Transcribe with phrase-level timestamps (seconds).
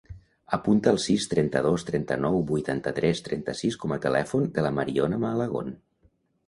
[0.55, 5.75] Apunta el sis, trenta-dos, trenta-nou, vuitanta-tres, trenta-sis com a telèfon de la Mariona Malagon.